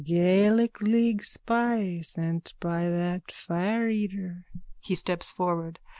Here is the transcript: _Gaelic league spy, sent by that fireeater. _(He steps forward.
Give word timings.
_Gaelic 0.03 0.81
league 0.81 1.23
spy, 1.23 2.01
sent 2.01 2.55
by 2.59 2.89
that 2.89 3.27
fireeater. 3.31 4.45
_(He 4.83 4.97
steps 4.97 5.31
forward. 5.31 5.77